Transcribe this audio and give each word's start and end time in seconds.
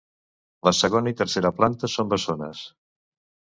La 0.67 0.71
segona 0.77 1.13
i 1.15 1.17
tercera 1.19 1.51
planta 1.59 1.91
són 1.97 2.11
bessones. 2.15 2.65